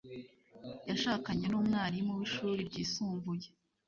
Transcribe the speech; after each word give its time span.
Yashakanye 0.89 1.45
numwarimu 1.49 2.11
wishuri 2.19 2.59
ryisumbuye. 2.69 3.47